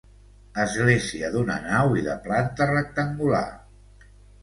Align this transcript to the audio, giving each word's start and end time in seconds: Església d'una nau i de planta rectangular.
Església 0.63 1.29
d'una 1.35 1.59
nau 1.67 1.95
i 2.01 2.07
de 2.09 2.17
planta 2.27 2.71
rectangular. 2.75 3.47